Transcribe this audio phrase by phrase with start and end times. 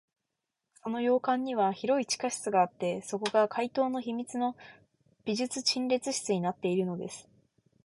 [0.81, 4.57] その洋館には広い地下室があって、そこが怪盗の秘密の
[5.25, 7.29] 美術陳列室になっているのです。